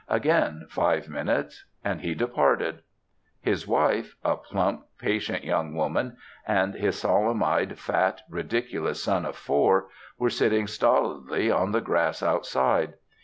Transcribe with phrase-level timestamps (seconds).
[0.09, 2.81] Again five minutes, and he departed.
[3.39, 9.35] His wife a plump, patient young woman and his solemn eyed, fat, ridiculous son of
[9.35, 12.95] four, were sitting stolidly on the grass outside.